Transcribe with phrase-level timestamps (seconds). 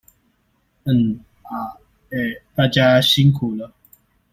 [0.85, 1.77] 嗯、啊、
[2.09, 2.41] 欸。
[2.55, 3.71] 大家辛苦了